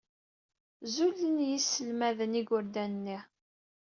[0.93, 3.17] Zulen yiselmaden igerdan-nni.